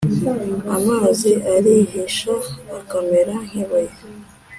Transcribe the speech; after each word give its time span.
Amazi 0.77 1.31
arihisha 1.55 2.33
akamera 2.77 3.33
nk 3.45 3.53
ibuye 3.61 3.93